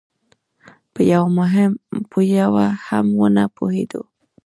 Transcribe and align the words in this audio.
په 2.11 2.21
یوه 2.35 2.65
هم 2.85 3.05
ونه 3.19 3.43
پوهېدو. 3.55 4.01